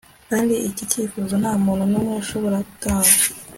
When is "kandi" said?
0.29-0.53